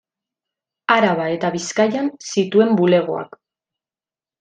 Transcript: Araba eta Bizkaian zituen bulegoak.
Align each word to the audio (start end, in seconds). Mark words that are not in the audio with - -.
Araba 0.95 1.29
eta 1.35 1.53
Bizkaian 1.57 2.11
zituen 2.33 2.77
bulegoak. 2.85 3.43